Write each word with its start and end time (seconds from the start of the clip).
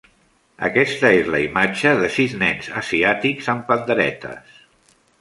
Aquesta 0.67 1.11
és 1.17 1.29
la 1.35 1.41
imatge 1.43 1.93
de 2.01 2.11
sis 2.17 2.35
nens 2.45 2.73
asiàtics 2.83 3.55
amb 3.57 3.71
panderetes 3.71 4.61